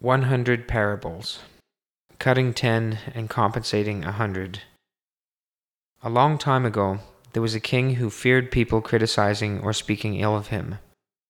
[0.00, 1.40] 100 Parables
[2.20, 4.60] Cutting 10 and Compensating a 100.
[6.04, 7.00] A long time ago,
[7.32, 10.78] there was a king who feared people criticizing or speaking ill of him,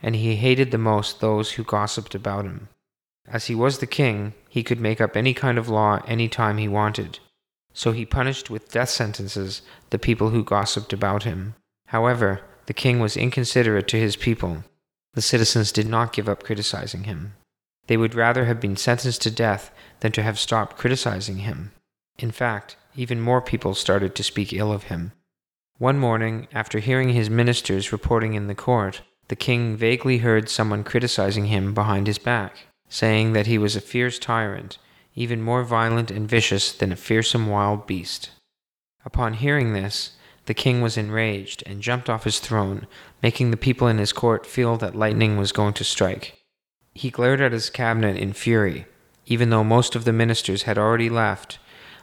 [0.00, 2.68] and he hated the most those who gossiped about him.
[3.26, 6.58] As he was the king, he could make up any kind of law any time
[6.58, 7.18] he wanted,
[7.74, 11.56] so he punished with death sentences the people who gossiped about him.
[11.86, 14.62] However, the king was inconsiderate to his people.
[15.14, 17.34] The citizens did not give up criticizing him.
[17.86, 19.70] They would rather have been sentenced to death
[20.00, 21.72] than to have stopped criticizing him.
[22.18, 25.12] In fact, even more people started to speak ill of him.
[25.78, 30.84] One morning, after hearing his ministers reporting in the court, the king vaguely heard someone
[30.84, 34.78] criticizing him behind his back, saying that he was a fierce tyrant,
[35.14, 38.30] even more violent and vicious than a fearsome wild beast.
[39.04, 40.12] Upon hearing this,
[40.46, 42.86] the king was enraged and jumped off his throne,
[43.22, 46.41] making the people in his court feel that lightning was going to strike.
[46.94, 48.86] He glared at his cabinet in fury,
[49.26, 51.58] even though most of the ministers had already left,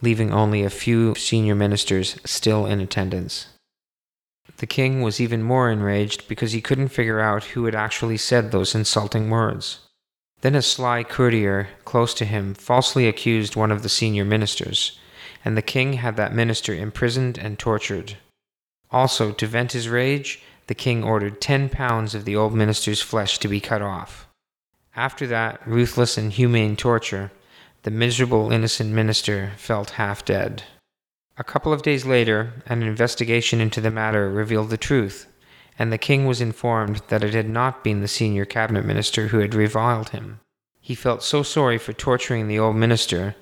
[0.00, 3.48] leaving only a few senior ministers still in attendance.
[4.56, 8.50] The king was even more enraged because he couldn't figure out who had actually said
[8.50, 9.80] those insulting words.
[10.40, 14.98] Then a sly courtier close to him falsely accused one of the senior ministers,
[15.44, 18.16] and the king had that minister imprisoned and tortured.
[18.90, 23.38] Also, to vent his rage, the king ordered ten pounds of the old minister's flesh
[23.38, 24.26] to be cut off.
[24.94, 27.32] After that ruthless and humane torture,
[27.82, 30.64] the miserable innocent minister felt half dead.
[31.38, 35.26] A couple of days later, an investigation into the matter revealed the truth,
[35.78, 39.38] and the king was informed that it had not been the senior cabinet minister who
[39.38, 40.40] had reviled him.
[40.80, 43.34] He felt so sorry for torturing the old minister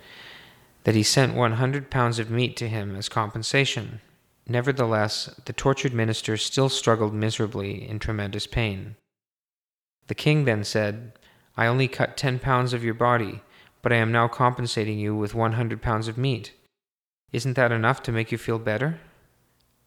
[0.84, 4.00] that he sent 100 pounds of meat to him as compensation.
[4.46, 8.94] Nevertheless, the tortured minister still struggled miserably in tremendous pain.
[10.06, 11.12] The king then said,
[11.56, 13.42] I only cut 10 pounds of your body,
[13.82, 16.52] but I am now compensating you with 100 pounds of meat.
[17.32, 19.00] Isn't that enough to make you feel better?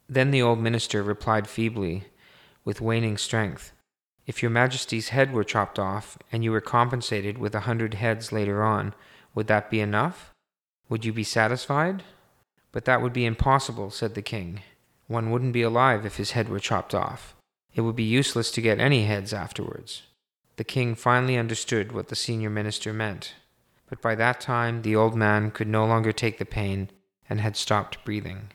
[0.07, 2.05] Then the old minister replied feebly,
[2.65, 3.71] with waning strength,
[4.25, 8.31] If your majesty's head were chopped off, and you were compensated with a hundred heads
[8.31, 8.93] later on,
[9.35, 10.31] would that be enough?
[10.89, 12.03] Would you be satisfied?
[12.71, 14.61] But that would be impossible, said the king.
[15.07, 17.35] One wouldn't be alive if his head were chopped off.
[17.75, 20.03] It would be useless to get any heads afterwards.
[20.55, 23.33] The king finally understood what the senior minister meant,
[23.89, 26.91] but by that time the old man could no longer take the pain
[27.29, 28.49] and had stopped breathing.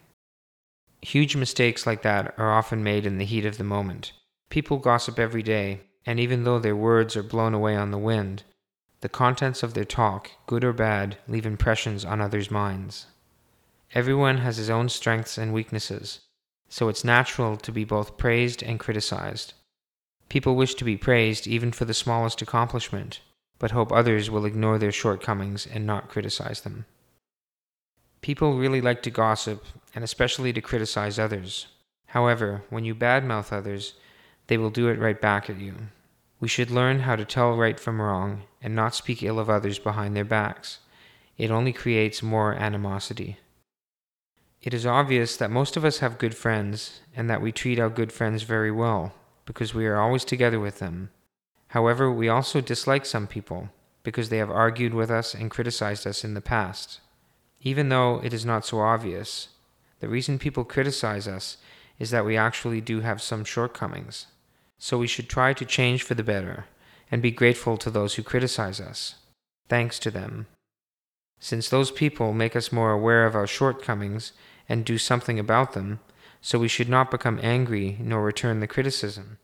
[1.03, 4.13] Huge mistakes like that are often made in the heat of the moment.
[4.51, 8.45] People gossip every day, and even though their words are blown away on the wind,
[9.01, 13.07] the contents of their talk, good or bad, leave impressions on others' minds.
[13.95, 16.21] Everyone has his own strengths and weaknesses,
[16.69, 19.55] so it's natural to be both praised and criticized.
[20.29, 23.21] People wish to be praised even for the smallest accomplishment,
[23.59, 26.85] but hope others will ignore their shortcomings and not criticize them.
[28.21, 31.69] People really like to gossip, and especially to criticize others.
[32.09, 33.95] However, when you badmouth others,
[34.49, 35.75] they will do it right back at you.
[36.41, 39.79] We should learn how to tell right from wrong and not speak ill of others
[39.79, 40.81] behind their backs.
[41.39, 43.39] It only creates more animosity.
[44.61, 47.89] It is obvious that most of us have good friends and that we treat our
[47.89, 49.15] good friends very well
[49.49, 51.09] because we are always together with them.
[51.69, 53.71] However, we also dislike some people
[54.03, 57.01] because they have argued with us and criticized us in the past.
[57.63, 59.49] Even though it is not so obvious,
[60.01, 61.57] the reason people criticize us
[61.99, 64.27] is that we actually do have some shortcomings.
[64.77, 66.67] So we should try to change for the better
[67.11, 69.15] and be grateful to those who criticize us.
[69.67, 70.47] Thanks to them.
[71.41, 74.33] Since those people make us more aware of our shortcomings
[74.69, 76.01] and do something about them,
[76.41, 79.39] so we should not become angry nor return the criticism.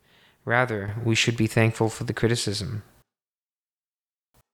[0.44, 2.82] Rather, we should be thankful for the criticism.